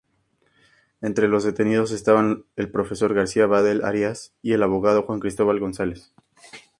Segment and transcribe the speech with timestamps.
[1.01, 6.11] Entre los detenidos estaban el profesor García-Badell Arias y el abogado Juan Cristóbal González.